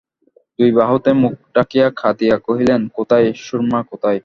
দুই 0.59 0.71
বাহুতে 0.71 1.11
মুখ 1.13 1.33
ঢাকিয়া 1.55 1.87
কাঁদিয়া 2.01 2.37
কহিলেন, 2.37 2.81
কোথায়, 2.97 3.27
সুরমা 3.37 3.79
কোথায়। 3.91 4.19